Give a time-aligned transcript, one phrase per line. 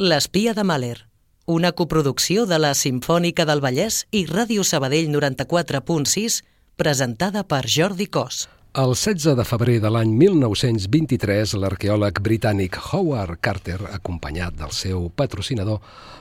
[0.00, 0.96] L'espia de Mahler,
[1.44, 6.38] una coproducció de la Simfònica del Vallès i Ràdio Sabadell 94.6,
[6.80, 8.46] presentada per Jordi Cos.
[8.78, 15.80] El 16 de febrer de l'any 1923, l'arqueòleg britànic Howard Carter, acompanyat del seu patrocinador,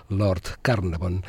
[0.10, 1.20] Lord Carnarvon,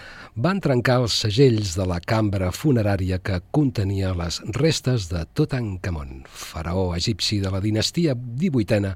[0.40, 6.94] van trencar els segells de la cambra funerària que contenia les restes de Tutankhamon, faraó
[6.96, 8.94] egipci de la dinastia 18a,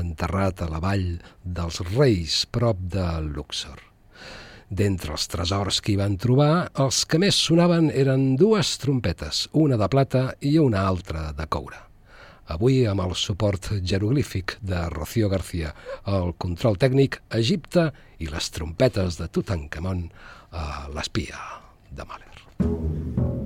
[0.00, 3.87] enterrat a la vall dels Reis, prop de Luxor.
[4.68, 9.78] D'entre els tresors que hi van trobar, els que més sonaven eren dues trompetes, una
[9.80, 11.80] de plata i una altra de coure.
[12.52, 15.72] Avui amb el suport jeroglífic de Rocío García,
[16.08, 17.90] el control tècnic, Egipte
[18.20, 20.06] i les trompetes de Tutankamon
[20.52, 21.40] a l'espia
[21.92, 23.37] de Mahler.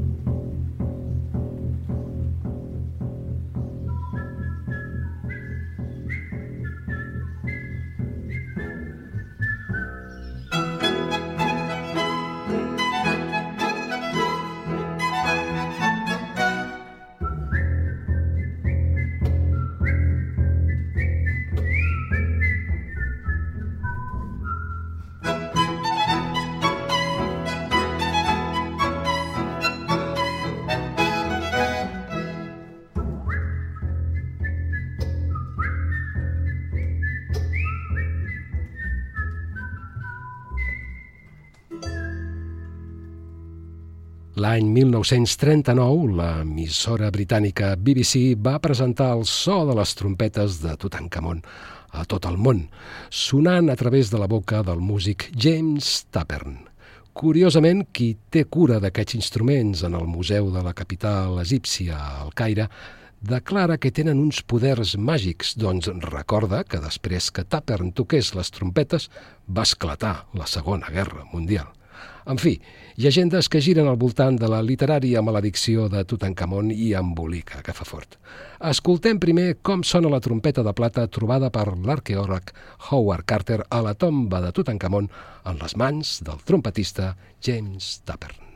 [44.52, 51.40] L'any 1939, l'emissora britànica BBC va presentar el so de les trompetes de Tutankhamon
[51.96, 52.60] a tot el món,
[53.08, 56.58] sonant a través de la boca del músic James Tappern.
[57.16, 62.68] Curiosament, qui té cura d'aquests instruments en el Museu de la Capital Egípcia, al Caire,
[63.24, 69.08] declara que tenen uns poders màgics, doncs recorda que després que Tappern toqués les trompetes
[69.48, 71.72] va esclatar la Segona Guerra Mundial.
[72.26, 72.54] En fi,
[72.96, 77.86] llegendes que giren al voltant de la literària maledicció de Tutankamon i embolica que fa
[77.88, 78.18] fort.
[78.70, 82.54] Escoltem primer com sona la trompeta de plata trobada per l'arqueòleg
[82.90, 85.10] Howard Carter a la tomba de Tutankamon
[85.44, 88.51] en les mans del trompetista James Tappern.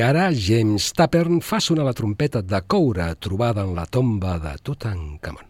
[0.00, 5.49] Ara James Tappern fa sonar la trompeta de coure trobada en la tomba de Tutankhamon.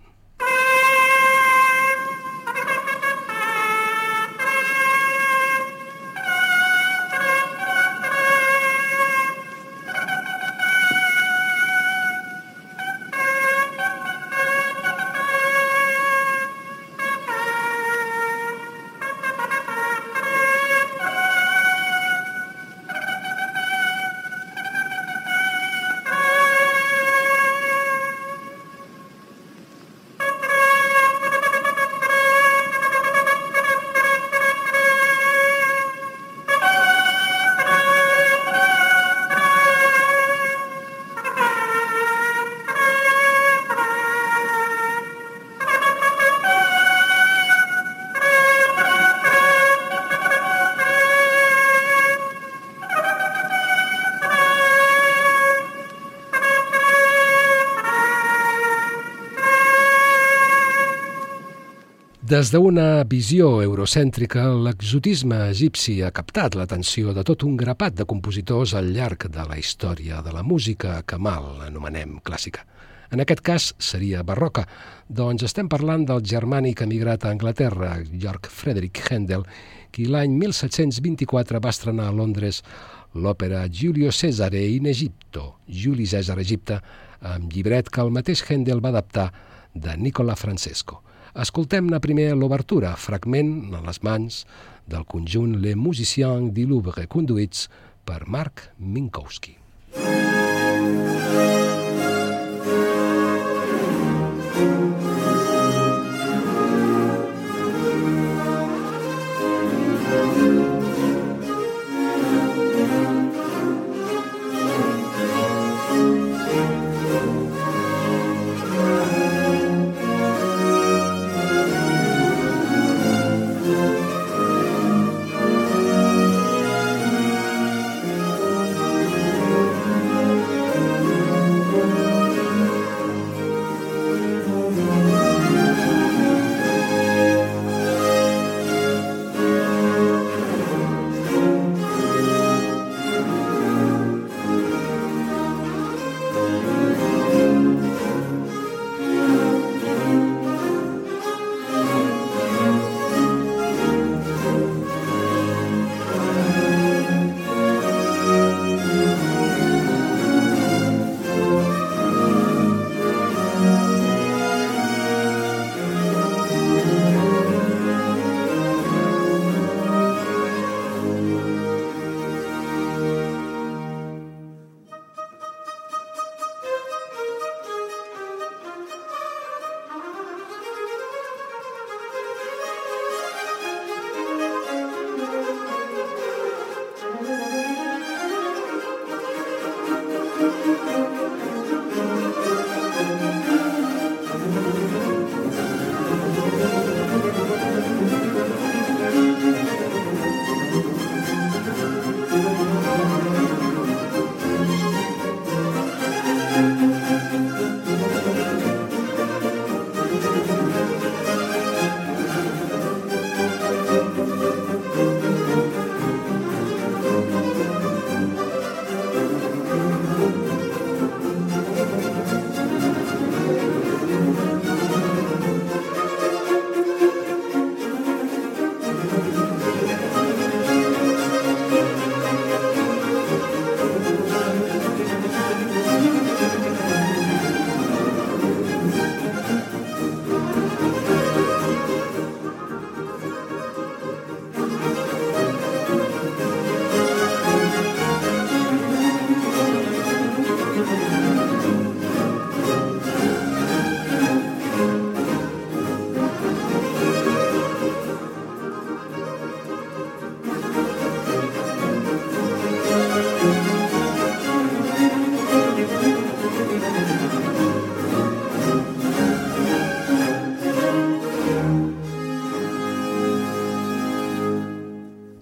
[62.31, 68.75] Des d'una visió eurocèntrica, l'exotisme egipci ha captat l'atenció de tot un grapat de compositors
[68.79, 72.63] al llarg de la història de la música que mal anomenem clàssica.
[73.11, 74.63] En aquest cas seria barroca,
[75.09, 79.43] doncs estem parlant del germànic emigrat a Anglaterra, Georg Friedrich Händel,
[79.91, 82.63] qui l'any 1724 va estrenar a Londres
[83.11, 86.79] l'òpera Giulio Cesare in Egipto, Juli César Egipte,
[87.27, 89.33] amb llibret que el mateix Händel va adaptar
[89.75, 91.03] de Nicola Francesco.
[91.39, 94.43] Escoltem-ne primer l'obertura, fragment en les mans
[94.91, 97.69] del conjunt Les Musiciens du Louvre conduïts
[98.05, 99.57] per Marc Minkowski.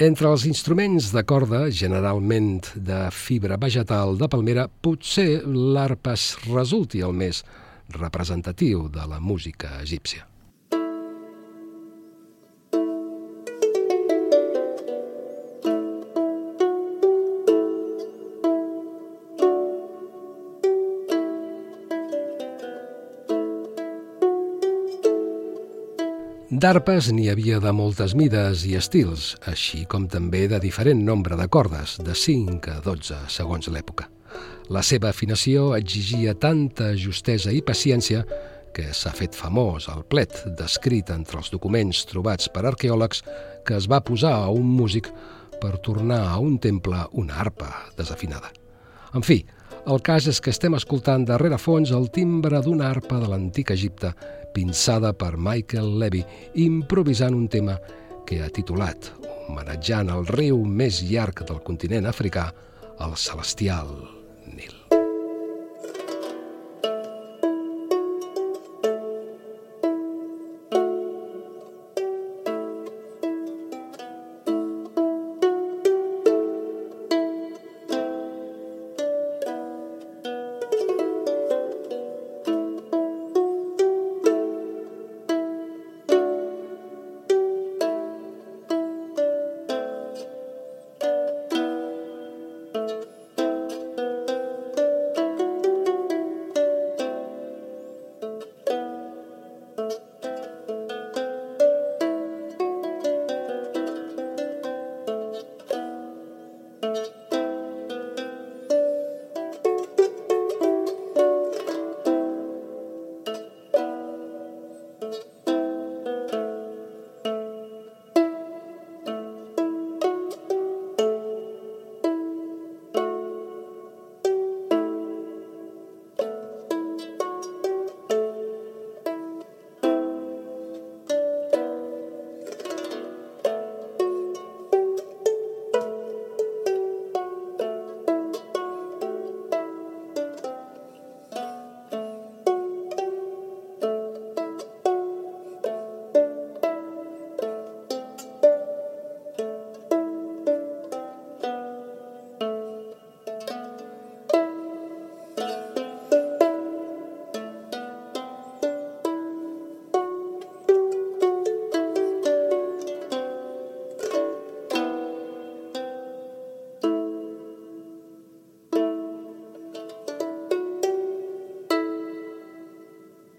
[0.08, 6.14] Entre els instruments de corda, generalment de fibra vegetal de palmera, potser l'arpa
[6.46, 7.42] resulti el més
[7.98, 10.24] representatiu de la música egípcia.
[26.58, 31.44] D'arpes n'hi havia de moltes mides i estils, així com també de diferent nombre de
[31.46, 34.08] cordes, de 5 a 12 segons l'època.
[34.74, 38.24] La seva afinació exigia tanta justesa i paciència
[38.74, 43.22] que s'ha fet famós el plet descrit entre els documents trobats per arqueòlegs
[43.68, 45.12] que es va posar a un músic
[45.62, 48.50] per tornar a un temple una arpa desafinada.
[49.14, 49.44] En fi,
[49.86, 54.10] el cas és que estem escoltant darrere fons el timbre d'una arpa de l'antic Egipte
[54.58, 56.24] pinçada per Michael Levy,
[56.58, 57.76] improvisant un tema
[58.26, 59.12] que ha titulat,
[59.46, 62.50] homenatjant el riu més llarg del continent africà,
[63.06, 63.94] el celestial
[64.50, 64.77] Nil.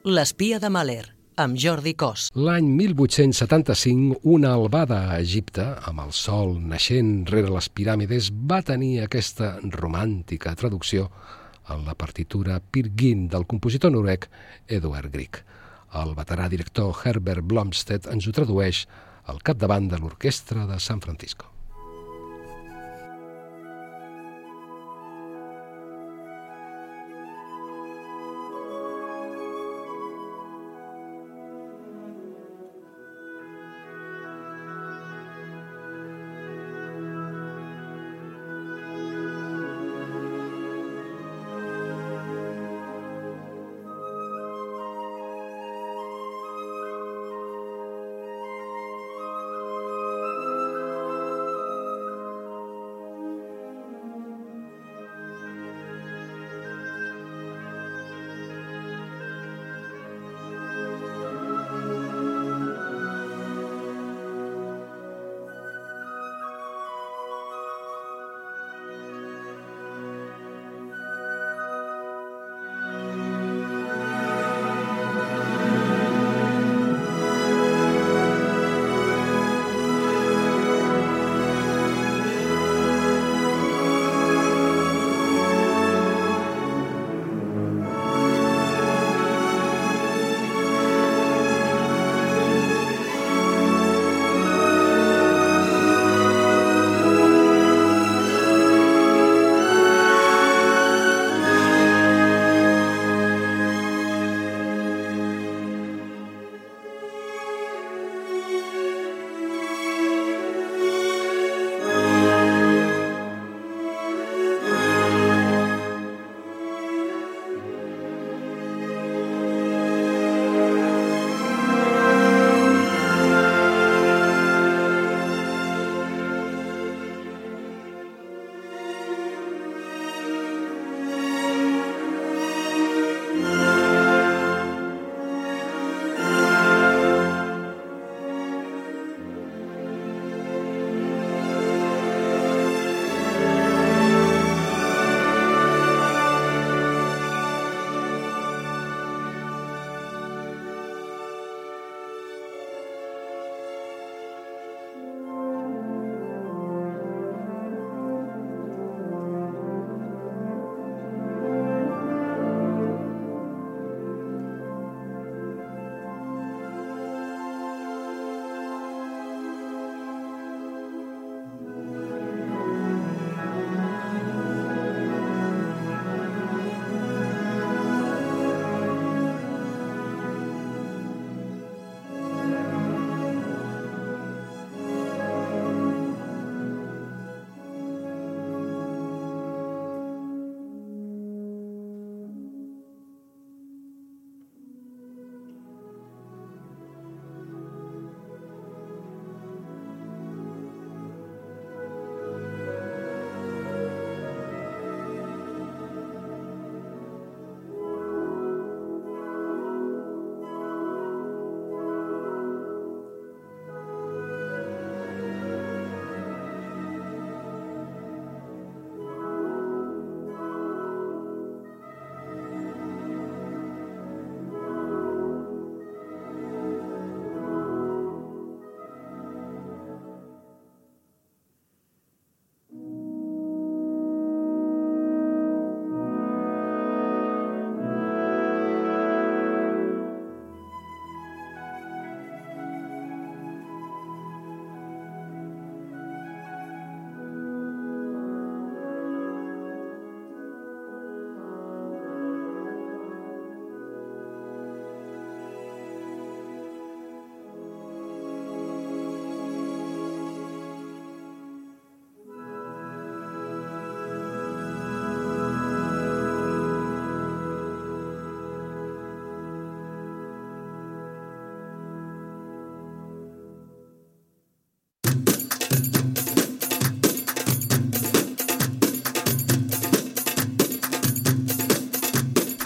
[0.09, 1.03] L'espia de Mahler,
[1.37, 2.31] amb Jordi Cos.
[2.33, 9.03] L'any 1875, una albada a Egipte, amb el sol naixent rere les piràmides, va tenir
[9.03, 11.11] aquesta romàntica traducció
[11.69, 14.25] en la partitura Pirgin del compositor noruec
[14.79, 15.43] Eduard Grieg.
[16.01, 18.87] El veterà director Herbert Blomstedt ens ho tradueix
[19.29, 21.58] al capdavant de l'Orquestra de San Francisco.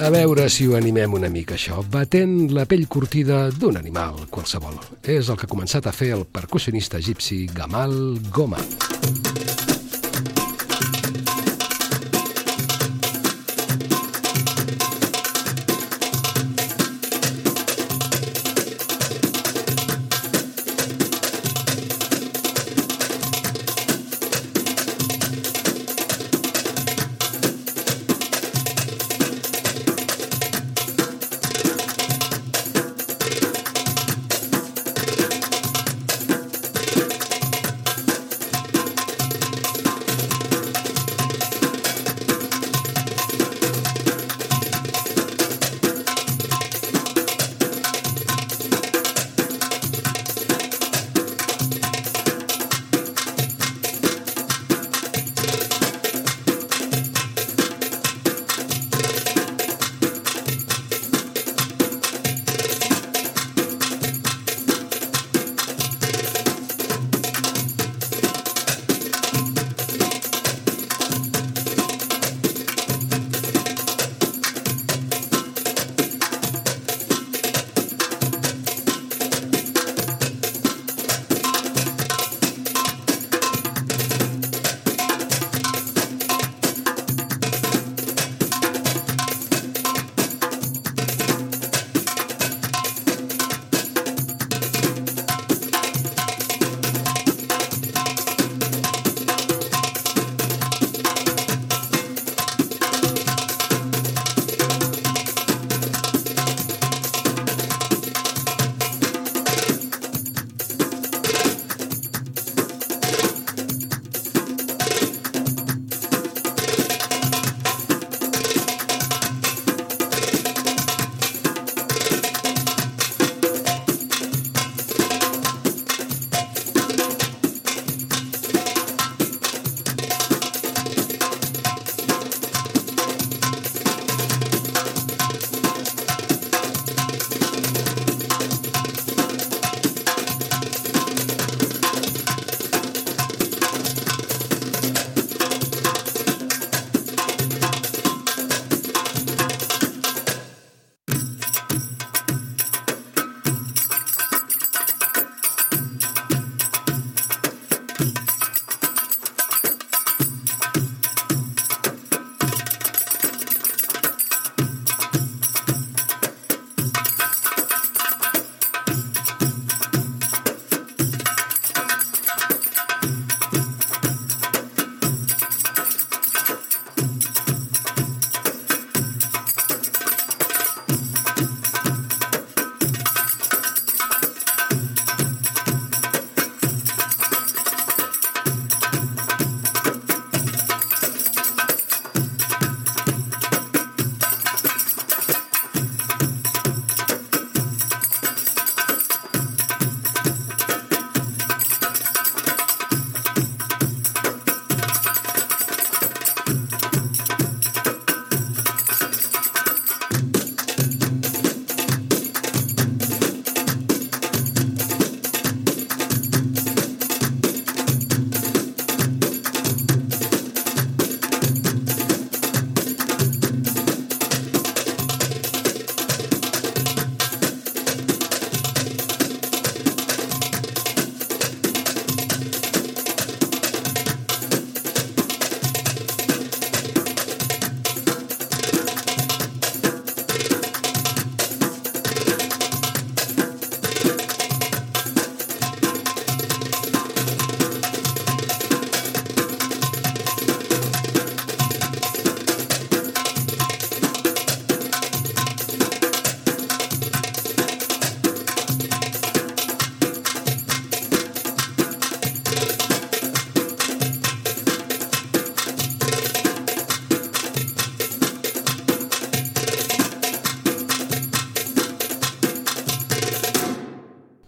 [0.04, 1.78] A veure si ho animem una mica, això.
[1.88, 4.76] Batent la pell curtida d'un animal qualsevol.
[5.00, 7.96] És el que ha començat a fer el percussionista egipci Gamal
[8.36, 8.60] Goma.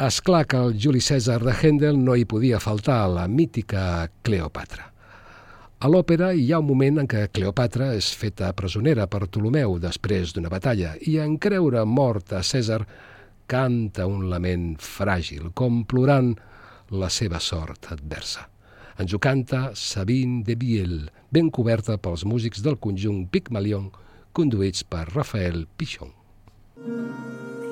[0.05, 4.91] És clar que el Juli César de Händel no hi podia faltar la mítica Cleopatra.
[5.81, 10.35] A l'òpera hi ha un moment en què Cleopatra és feta presonera per Ptolomeu després
[10.35, 12.83] d'una batalla i en creure mort a Cèsar
[13.49, 16.35] canta un lament fràgil, com plorant
[16.93, 18.45] la seva sort adversa.
[19.01, 20.99] Ens ho canta Sabine de Biel,
[21.33, 23.89] ben coberta pels músics del conjunt Pygmalion,
[24.37, 26.13] conduïts per Rafael Pichon.
[26.77, 27.64] Mm.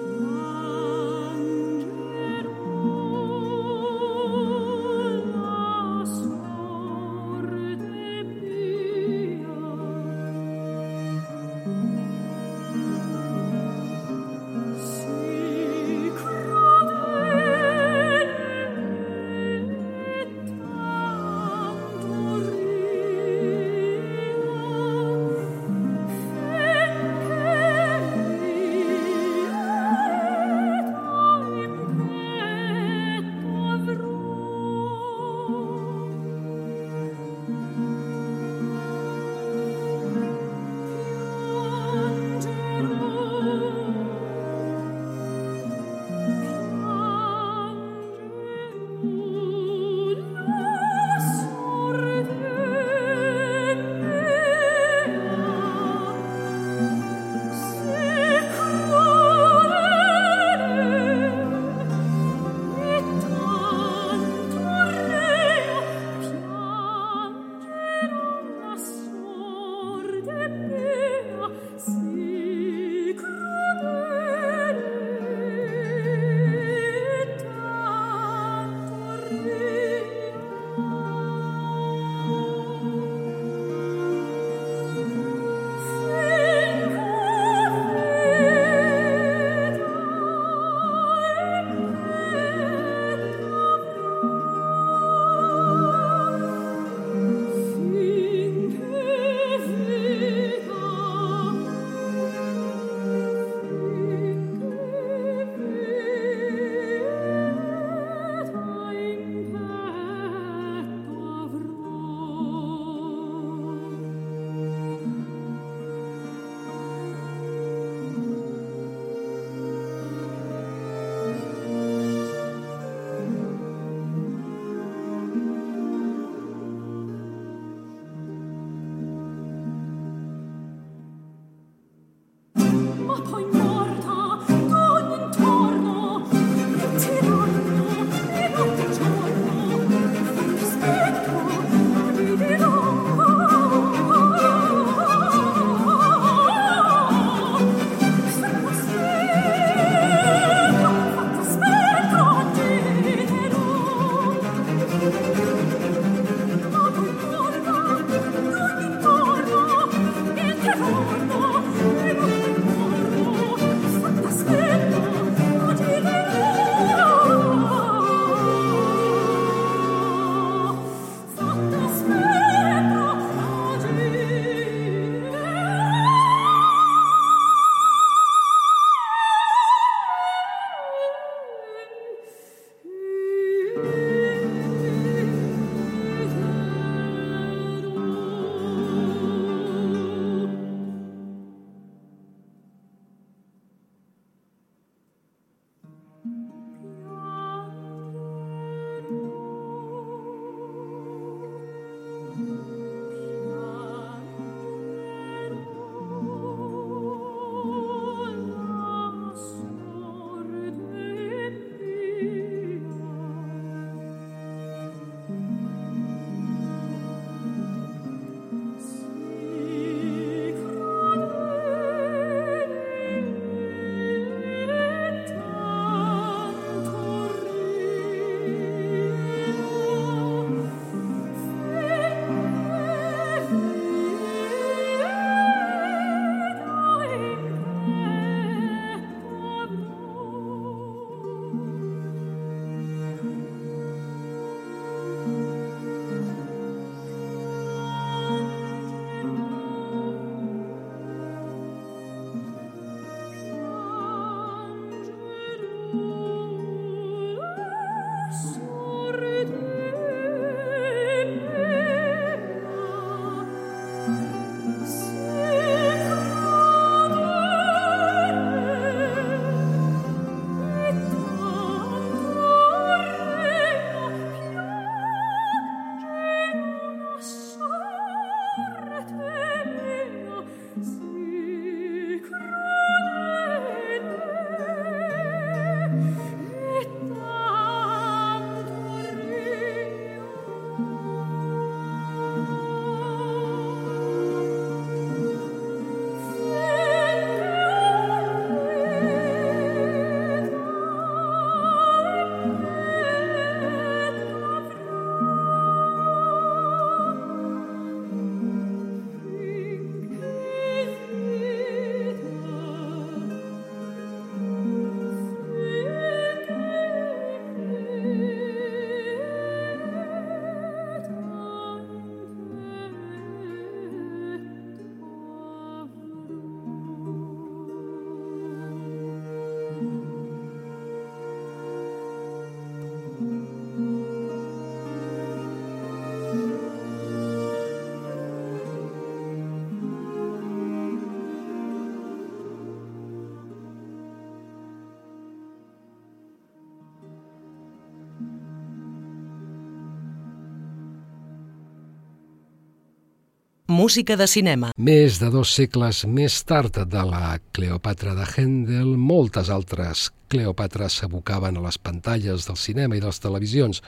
[353.74, 354.70] Música de cinema.
[354.78, 361.58] Més de dos segles més tard de la Cleopatra de Händel, moltes altres Cleopatras s'abocaven
[361.58, 363.82] a les pantalles del cinema i de les televisions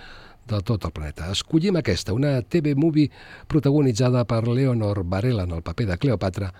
[0.49, 1.29] de tot el planeta.
[1.31, 3.13] Escollim aquesta, una TV-movie
[3.47, 6.51] protagonitzada per Leonor Varela en el paper de Cleopatra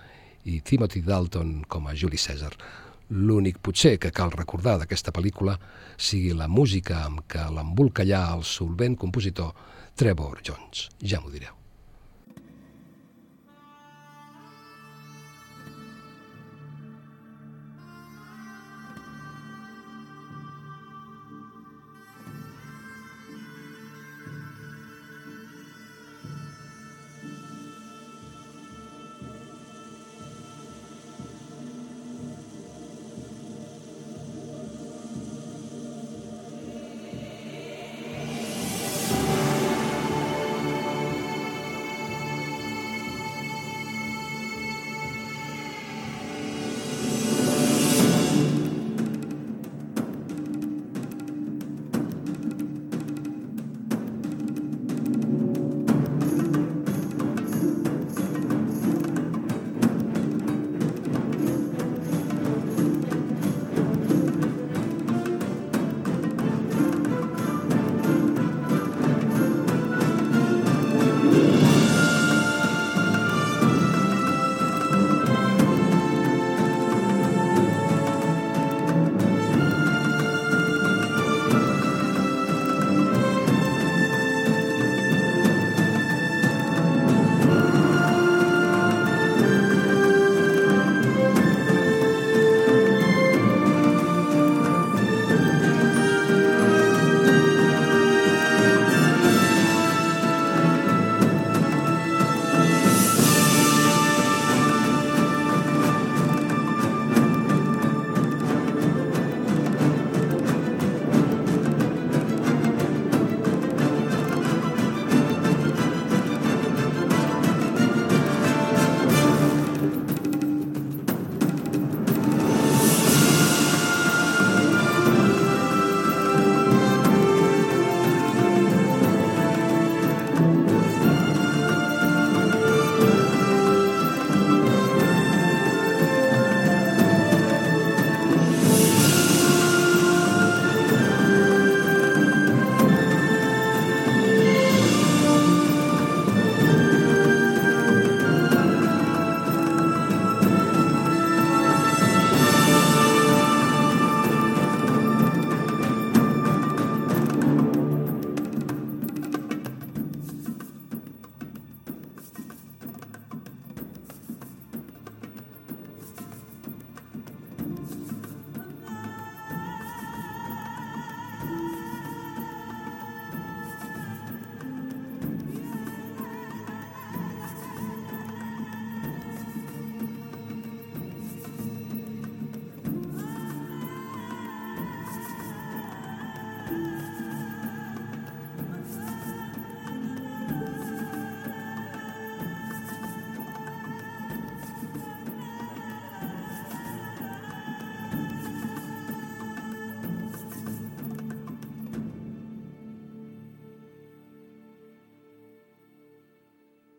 [0.46, 2.54] i Timothy Dalton com a Juli César.
[3.10, 5.58] L'únic potser que cal recordar d'aquesta pel·lícula
[5.98, 9.54] sigui la música amb què l'embolcallà el solvent compositor
[9.94, 10.88] Trevor Jones.
[11.02, 11.55] Ja m'ho direu.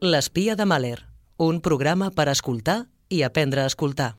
[0.08, 1.02] L'espia de Mahler,
[1.44, 2.78] un programa per escoltar
[3.12, 4.14] i aprendre a escoltar.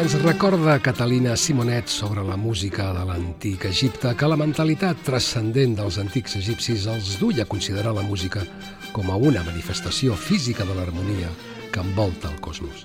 [0.00, 5.96] Ens recorda Catalina Simonet sobre la música de l'antic Egipte que la mentalitat transcendent dels
[6.04, 8.44] antics egipcis els duia a considerar la música
[8.92, 11.30] com a una manifestació física de l'harmonia
[11.72, 12.84] que envolta el cosmos.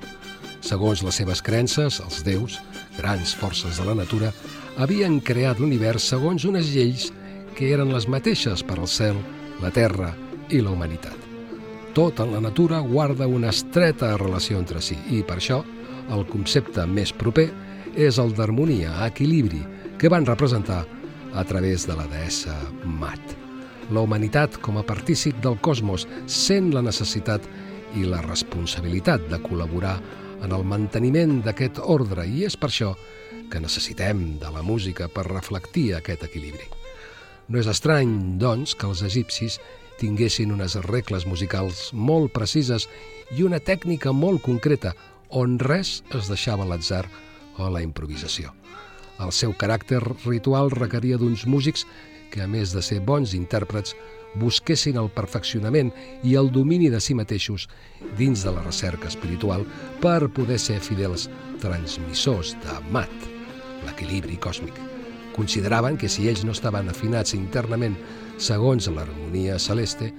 [0.65, 2.59] Segons les seves creences, els déus,
[2.97, 4.31] grans forces de la natura,
[4.77, 7.11] havien creat l'univers segons unes lleis
[7.55, 9.19] que eren les mateixes per al cel,
[9.61, 10.11] la terra
[10.49, 11.15] i la humanitat.
[11.95, 15.61] Tot en la natura guarda una estreta relació entre si i per això
[16.11, 17.47] el concepte més proper
[17.95, 19.63] és el d'harmonia, equilibri,
[19.97, 20.83] que van representar
[21.33, 23.44] a través de la deessa Mat.
[23.93, 27.43] La humanitat, com a partícip del cosmos, sent la necessitat
[27.93, 29.99] i la responsabilitat de col·laborar
[30.41, 32.95] en el manteniment d'aquest ordre i és per això
[33.51, 36.65] que necessitem de la música per reflectir aquest equilibri.
[37.47, 39.59] No és estrany, doncs, que els egipcis
[39.99, 42.89] tinguessin unes regles musicals molt precises
[43.37, 44.95] i una tècnica molt concreta,
[45.29, 47.05] on res es deixava a l'atzar
[47.59, 48.49] o a la improvisació.
[49.21, 51.85] El seu caràcter ritual requeria d'uns músics
[52.35, 53.95] que, a més de ser bons intèrprets,
[54.35, 55.93] busquessin el perfeccionament
[56.27, 57.69] i el domini de si mateixos
[58.19, 59.63] dins de la recerca espiritual
[60.03, 61.29] per poder ser fidels
[61.63, 63.15] transmissors de mat,
[63.87, 64.75] l'equilibri còsmic.
[65.35, 67.97] Consideraven que si ells no estaven afinats internament
[68.37, 70.11] segons l'harmonia celeste,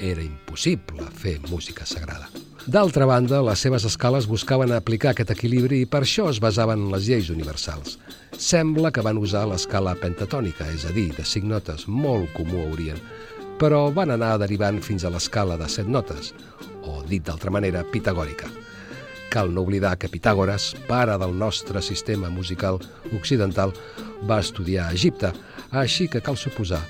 [0.00, 2.49] era impossible fer música sagrada.
[2.68, 6.90] D'altra banda, les seves escales buscaven aplicar aquest equilibri i per això es basaven en
[6.92, 7.96] les lleis universals.
[8.36, 12.66] Sembla que van usar l'escala pentatònica, és a dir, de cinc notes, molt comú a
[12.74, 13.00] Orient,
[13.60, 16.34] però van anar derivant fins a l'escala de set notes,
[16.84, 18.52] o dit d'altra manera, pitagòrica.
[19.32, 22.80] Cal no oblidar que Pitàgores, pare del nostre sistema musical
[23.16, 23.72] occidental,
[24.28, 25.32] va estudiar a Egipte,
[25.70, 26.84] així que cal suposar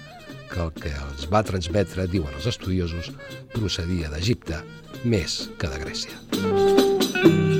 [0.51, 3.13] que el que els va transmetre, diuen els estudiosos,
[3.55, 4.65] procedia d'Egipte
[5.05, 7.60] més que de Grècia.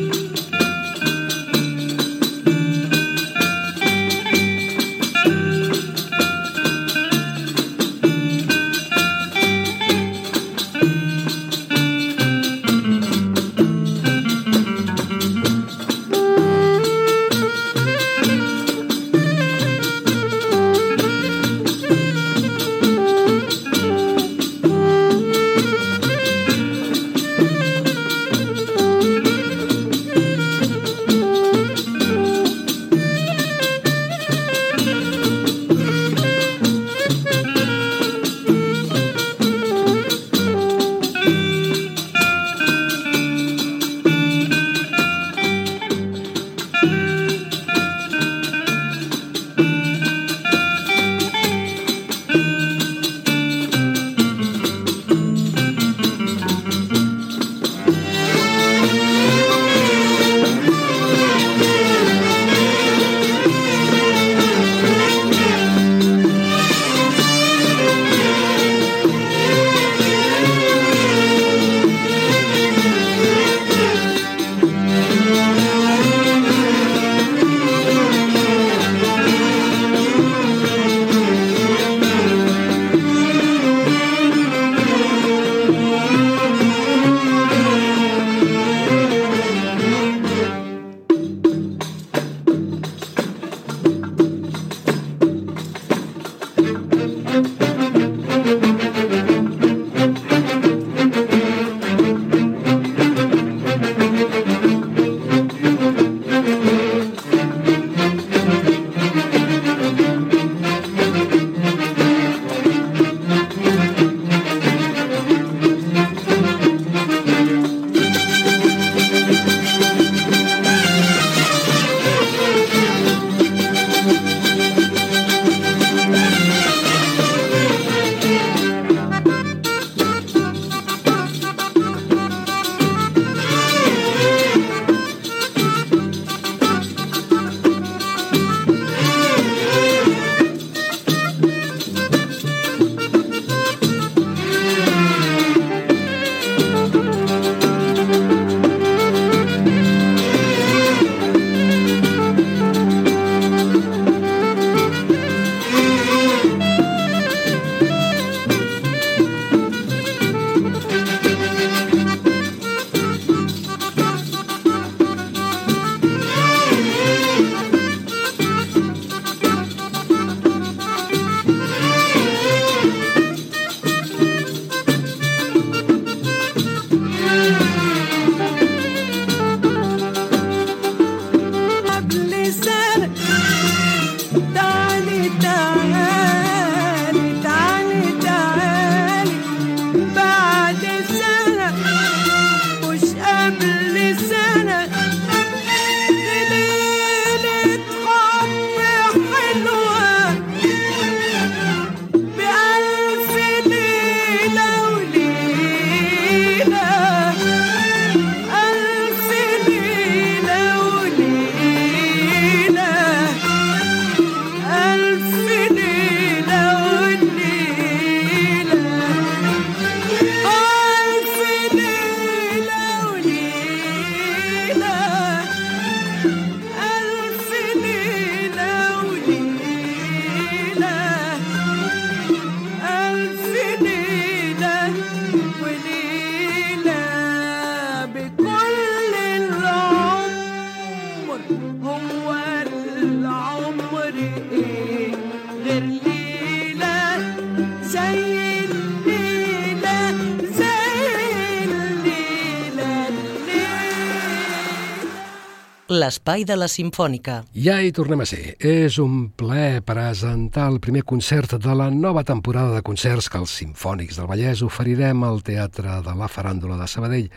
[256.11, 257.37] L'espai de la Simfònica.
[257.55, 258.57] Ja hi tornem a ser.
[258.59, 263.55] És un plaer presentar el primer concert de la nova temporada de concerts que els
[263.61, 267.31] Simfònics del Vallès oferirem al Teatre de la Faràndula de Sabadell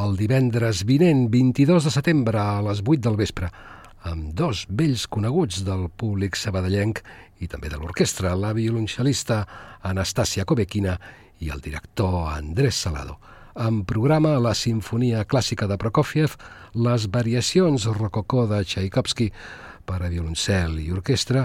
[0.00, 3.52] el divendres vinent, 22 de setembre, a les 8 del vespre,
[4.08, 7.04] amb dos vells coneguts del públic sabadellenc
[7.44, 9.44] i també de l'orquestra, la violoncel·lista
[9.92, 10.96] Anastàcia Kobequina
[11.38, 13.20] i el director Andrés Salado.
[13.52, 16.38] En programa la Sinfonia Clàssica de Prokofiev,
[16.72, 19.26] les variacions rococó de Tchaikovsky
[19.84, 21.44] per a violoncel i orquestra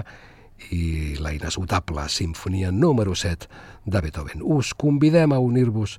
[0.72, 3.50] i la inesgotable Sinfonia número 7
[3.84, 4.40] de Beethoven.
[4.40, 5.98] Us convidem a unir-vos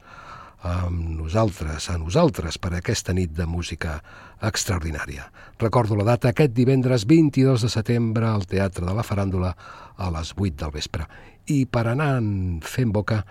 [0.65, 3.99] amb nosaltres, a nosaltres, per aquesta nit de música
[4.41, 5.29] extraordinària.
[5.61, 9.53] Recordo la data aquest divendres 22 de setembre al Teatre de la Faràndula
[9.95, 11.05] a les 8 del vespre.
[11.45, 12.17] I per anar
[12.65, 13.21] fent boca,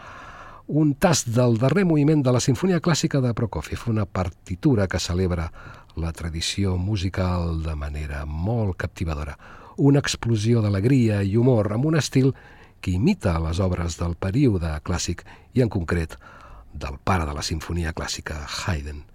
[0.69, 5.49] un tast del darrer moviment de la Sinfonia Clàssica de Prokofiev, una partitura que celebra
[5.97, 9.39] la tradició musical de manera molt captivadora.
[9.79, 12.35] Una explosió d'alegria i humor amb un estil
[12.85, 16.19] que imita les obres del període clàssic i, en concret,
[16.75, 19.07] del pare de la Sinfonia Clàssica, Haydn.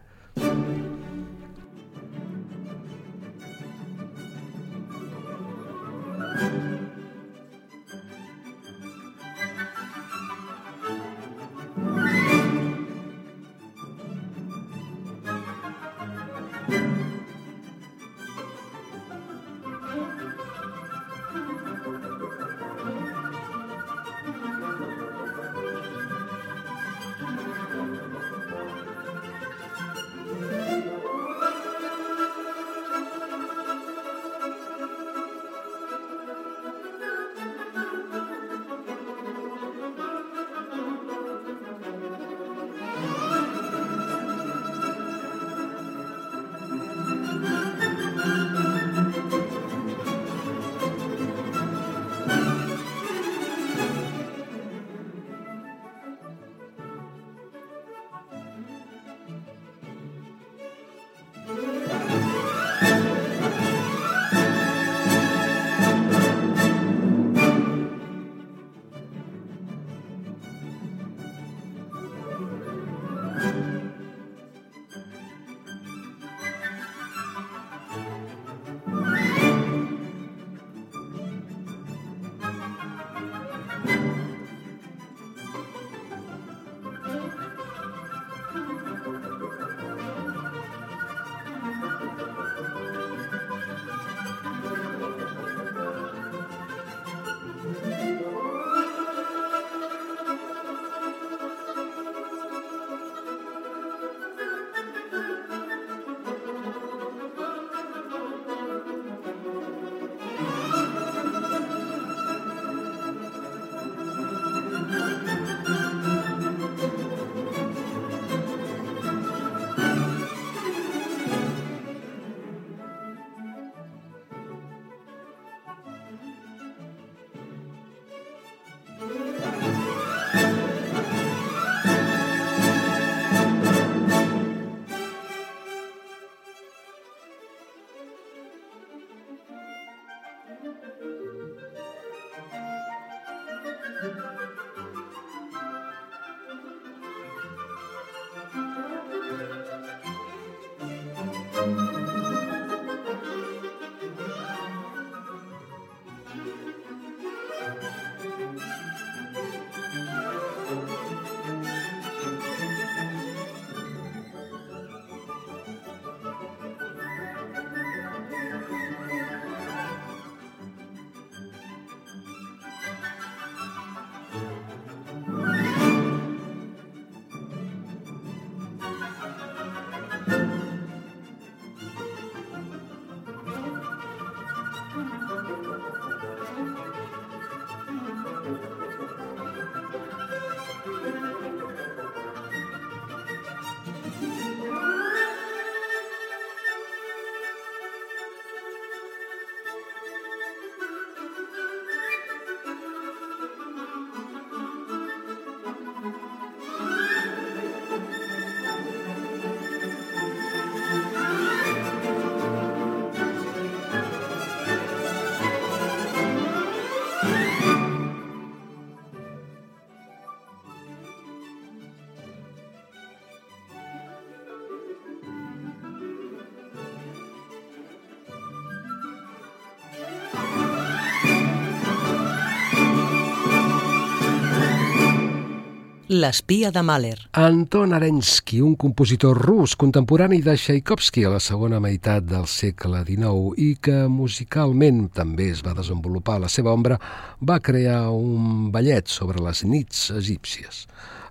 [236.14, 237.18] L'espia de Mahler.
[237.41, 243.55] Anton Arensky, un compositor rus contemporani de Tchaikovsky a la segona meitat del segle XIX
[243.57, 246.99] i que musicalment també es va desenvolupar a la seva ombra,
[247.41, 250.84] va crear un ballet sobre les nits egípcies.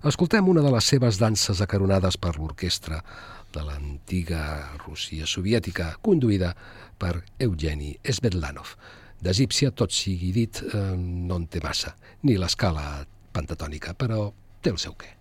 [0.03, 2.99] Escoltem una de les seves danses acaronades per l'orquestra
[3.55, 4.43] de l'antiga
[4.83, 6.51] Rússia soviètica, conduïda
[6.99, 8.75] per Eugeni Svetlanov.
[9.23, 11.95] D'egípcia, tot sigui dit, eh, no en té massa,
[12.27, 14.33] ni l'escala pentatònica, però
[14.63, 15.11] té el seu què.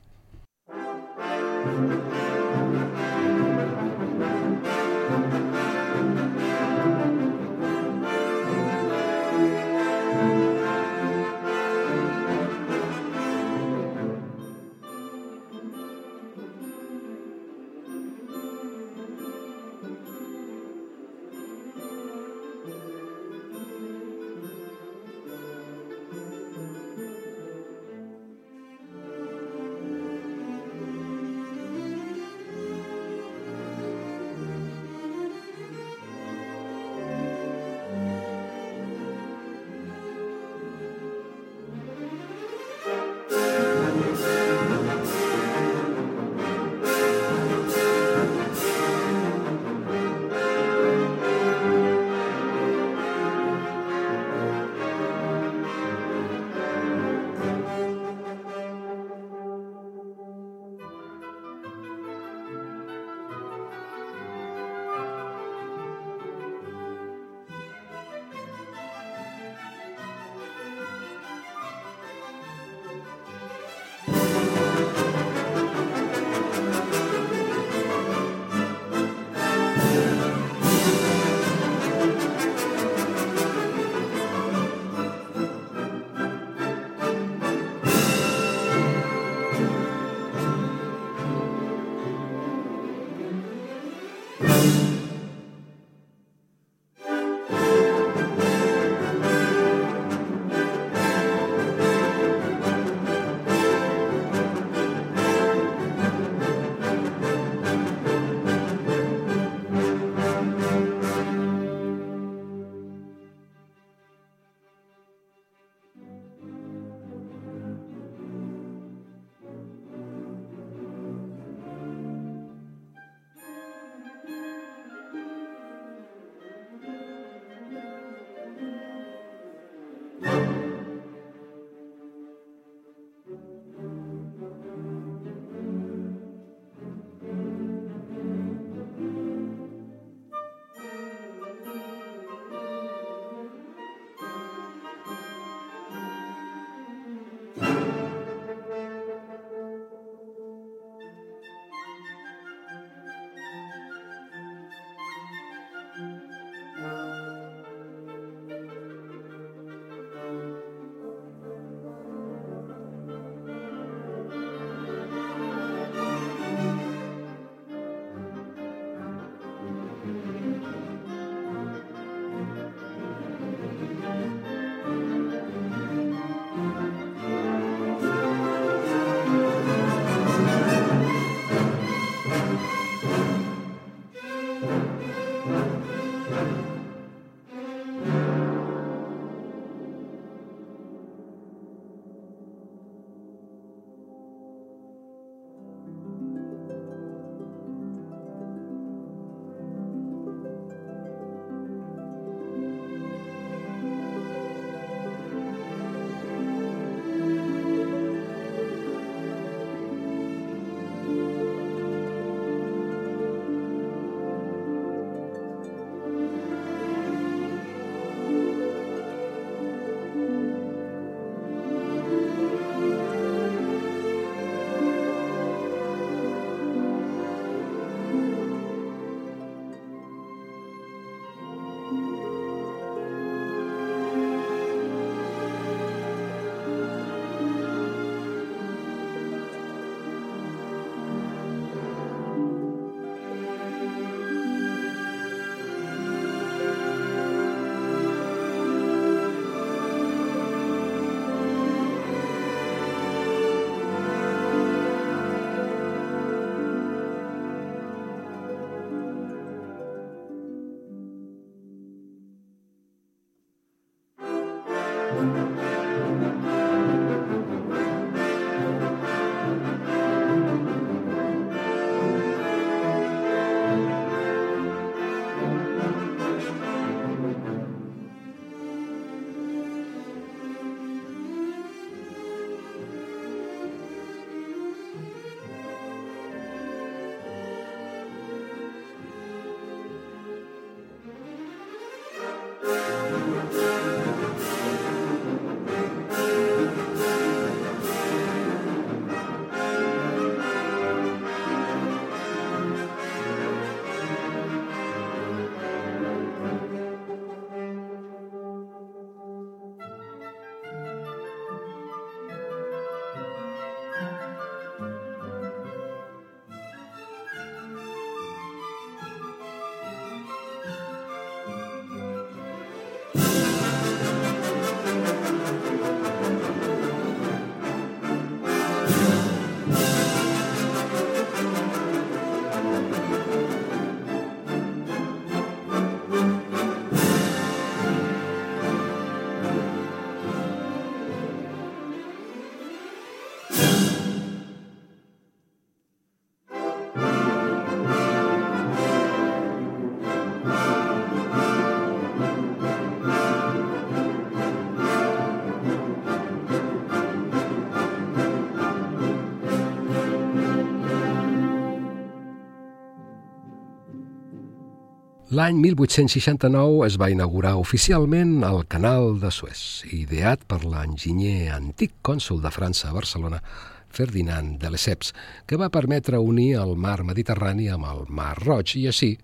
[365.32, 372.42] L'any 1869 es va inaugurar oficialment el Canal de Suez, ideat per l'enginyer antic cònsul
[372.44, 373.40] de França a Barcelona,
[373.88, 375.14] Ferdinand de Lesseps,
[375.48, 379.14] que va permetre unir el mar Mediterrani amb el mar Roig i així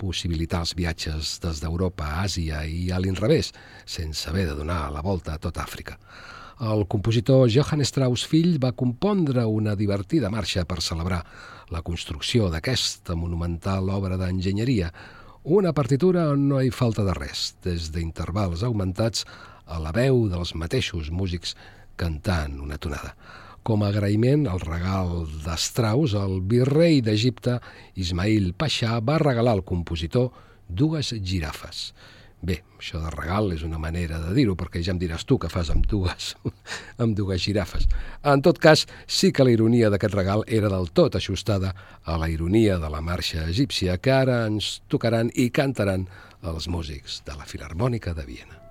[0.00, 3.52] possibilitar els viatges des d'Europa a Àsia i a l'inrevés,
[3.84, 6.00] sense haver de donar la volta a tot Àfrica.
[6.64, 11.26] El compositor Johann Strauss fill va compondre una divertida marxa per celebrar
[11.68, 14.88] la construcció d'aquesta monumental obra d'enginyeria,
[15.44, 19.24] una partitura on no hi falta de res, des d'intervals augmentats
[19.66, 21.56] a la veu dels mateixos músics
[21.98, 23.16] cantant una tonada.
[23.66, 27.58] Com a agraïment al regal d'Astraus, el virrei d'Egipte,
[27.94, 30.30] Ismail Pasha, va regalar al compositor
[30.68, 31.92] dues girafes.
[32.42, 35.46] Bé, això de regal és una manera de dir-ho, perquè ja em diràs tu què
[35.50, 36.32] fas amb dues,
[37.02, 37.86] amb dues girafes.
[38.26, 41.70] En tot cas, sí que la ironia d'aquest regal era del tot ajustada
[42.02, 46.08] a la ironia de la marxa egípcia que ara ens tocaran i cantaran
[46.42, 48.61] els músics de la Filarmònica de Viena.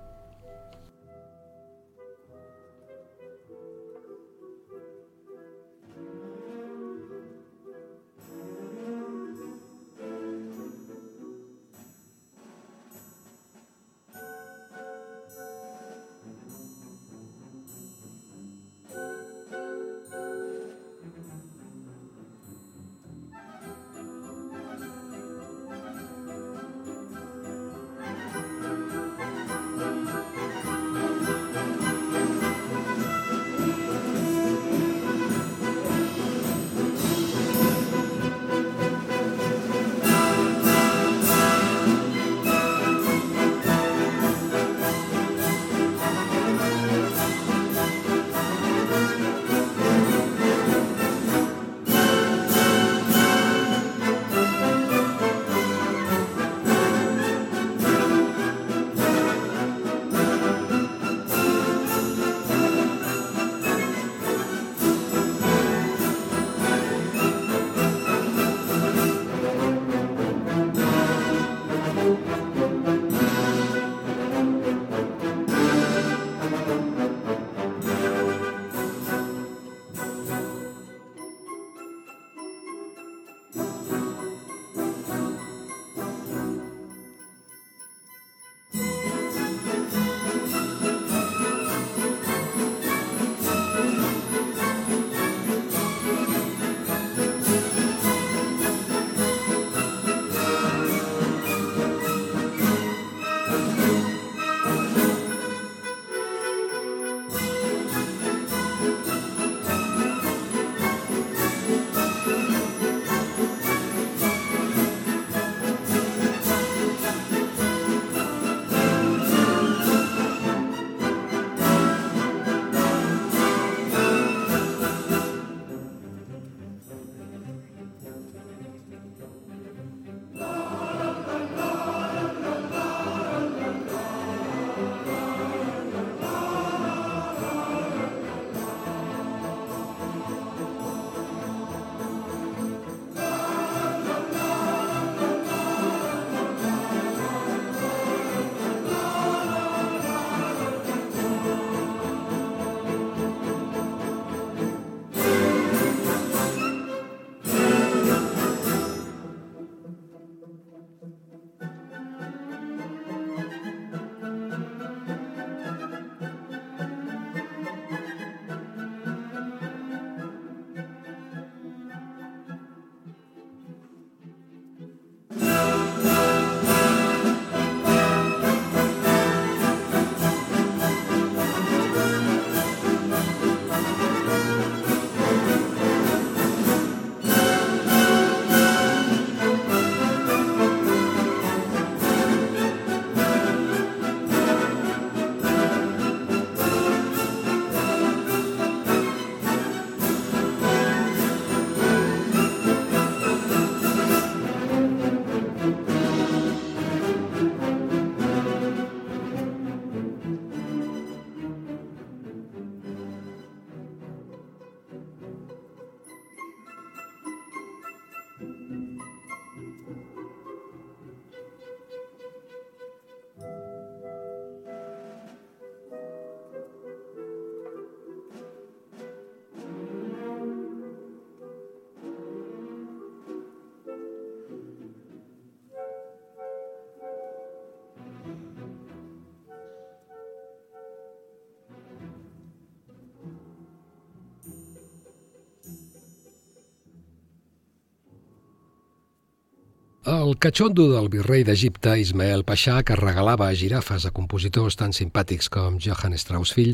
[250.02, 255.76] El catxondo del virrei d'Egipte, Ismael Paixà, que regalava girafes a compositors tan simpàtics com
[255.78, 256.72] Johann Strauss fill,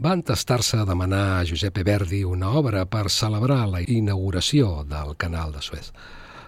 [0.00, 5.52] va entestar-se a demanar a Giuseppe Verdi una obra per celebrar la inauguració del canal
[5.52, 5.92] de Suez.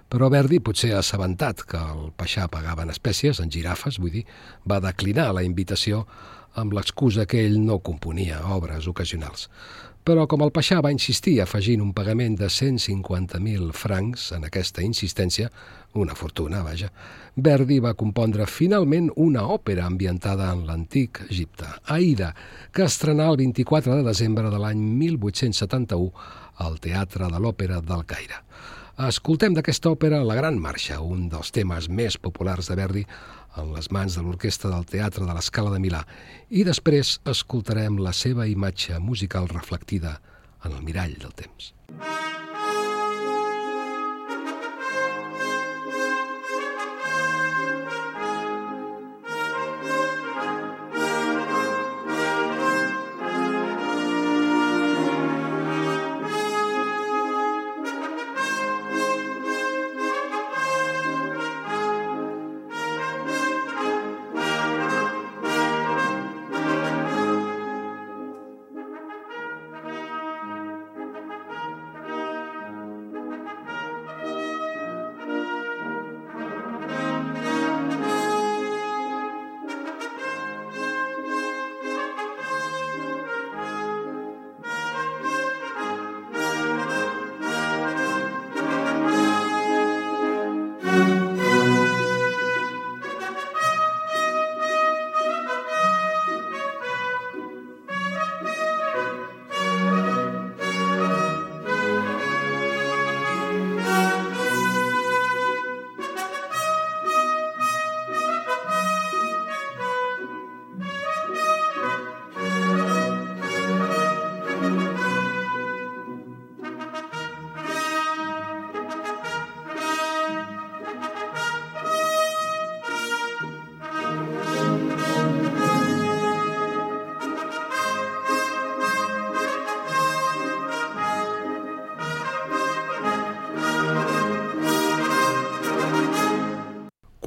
[0.09, 4.25] Però Verdi, potser assabentat que el Paixà pagava en espècies, en girafes, vull dir,
[4.65, 6.07] va declinar la invitació
[6.57, 9.51] amb l'excusa que ell no componia obres ocasionals
[10.09, 15.51] però com el Paixà va insistir afegint un pagament de 150.000 francs en aquesta insistència,
[16.01, 16.89] una fortuna, vaja,
[17.37, 22.31] Verdi va compondre finalment una òpera ambientada en l'antic Egipte, Aida,
[22.73, 26.09] que estrenà el 24 de desembre de l'any 1871
[26.65, 28.41] al Teatre de l'Òpera del Caire.
[29.11, 33.05] Escoltem d'aquesta òpera La Gran Marxa, un dels temes més populars de Verdi,
[33.59, 36.05] en les mans de l'Orquestra del Teatre de l'Escala de Milà
[36.51, 40.19] i després escoltarem la seva imatge musical reflectida
[40.65, 41.73] en el mirall del temps.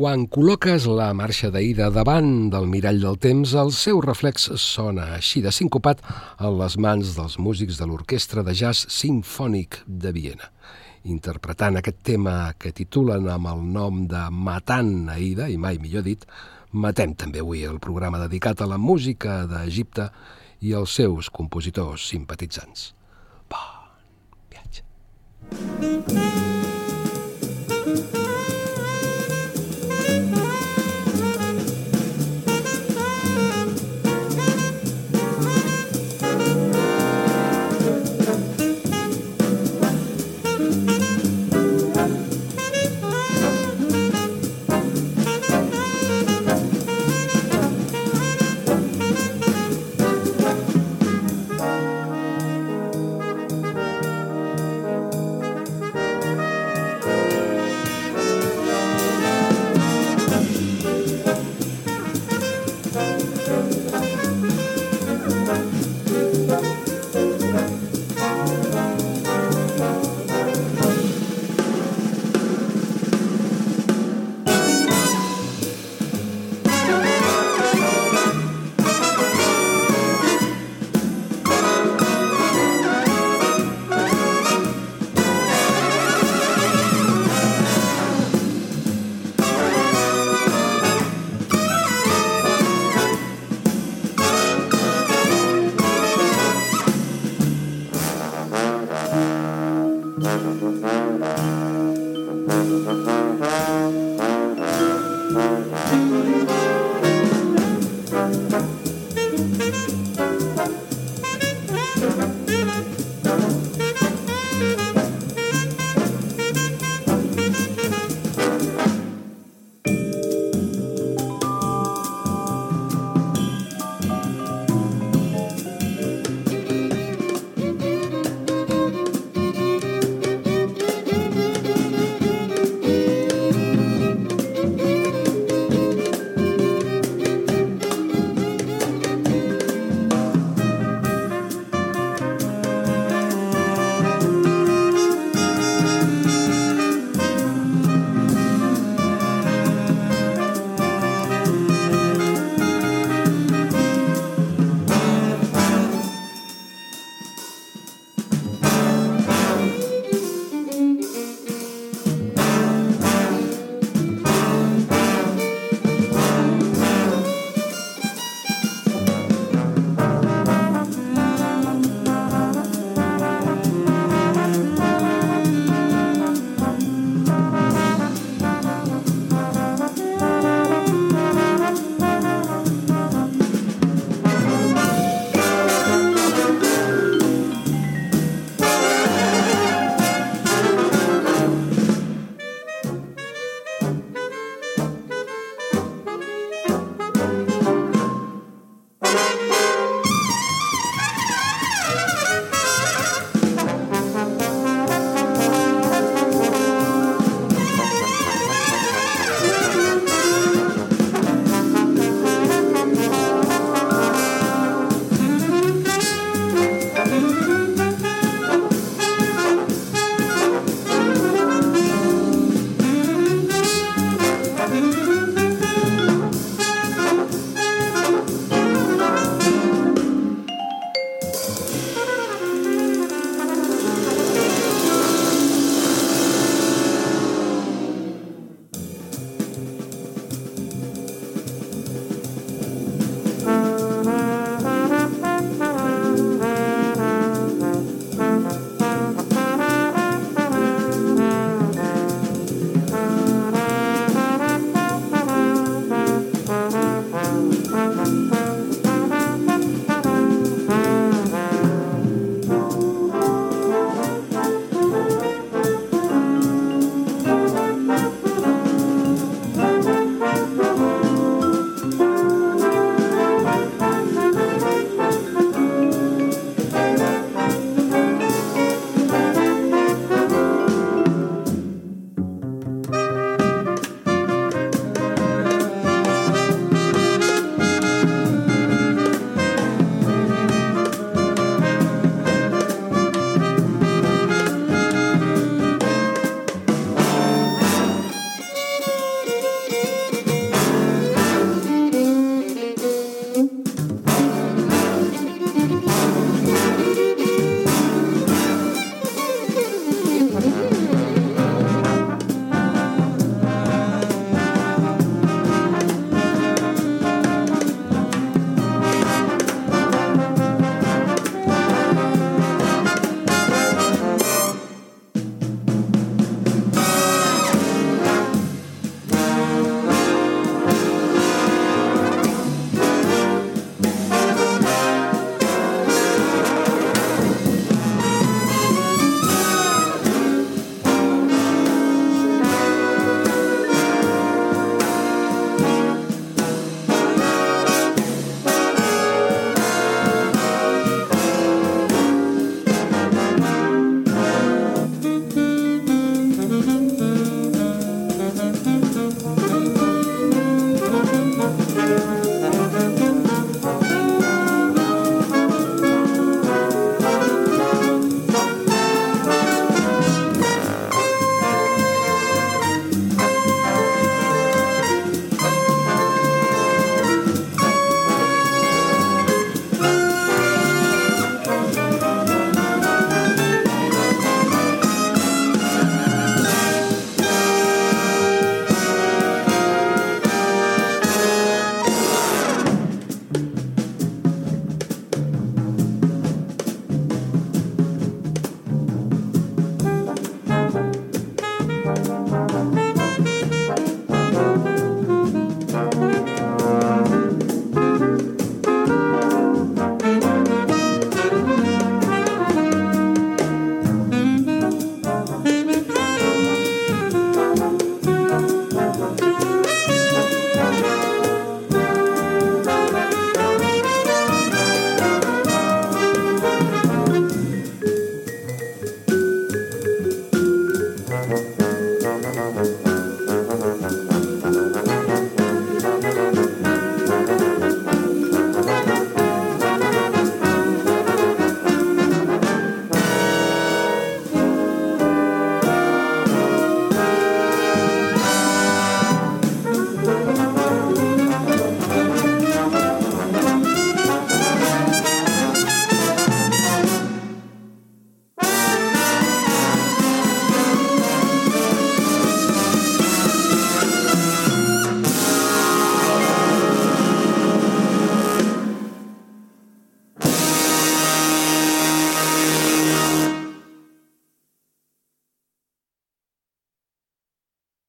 [0.01, 5.43] Quan col·loques la marxa d'Aida davant del mirall del temps, el seu reflex sona així
[5.45, 5.99] de sincopat
[6.41, 10.49] en les mans dels músics de l'Orquestra de Jazz Simfònic de Viena.
[11.05, 16.25] Interpretant aquest tema que titulen amb el nom de Matant Aida, i mai millor dit,
[16.73, 20.09] matem també avui el programa dedicat a la música d'Egipte
[20.65, 22.95] i als seus compositors simpatitzants.
[23.53, 23.85] Bon
[24.49, 24.81] viatge.